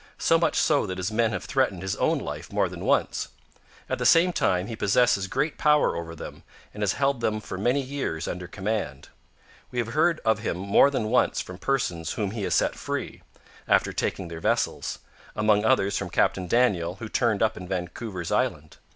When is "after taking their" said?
13.67-14.39